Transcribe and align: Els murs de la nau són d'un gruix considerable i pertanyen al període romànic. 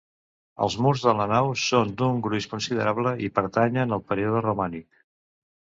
Els 0.67 0.77
murs 0.85 1.03
de 1.07 1.13
la 1.19 1.27
nau 1.31 1.49
són 1.65 1.91
d'un 1.99 2.23
gruix 2.29 2.49
considerable 2.55 3.13
i 3.29 3.29
pertanyen 3.37 3.97
al 3.99 4.03
període 4.11 4.43
romànic. 4.51 4.91